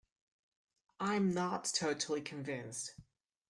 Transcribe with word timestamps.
I'm 0.99 1.31
not 1.31 1.65
totally 1.75 2.21
convinced! 2.21 2.95